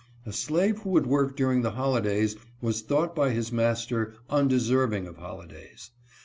[0.25, 5.05] A slave who would work during the holidays was thought by his mas ter undeserving
[5.05, 5.91] of holidays.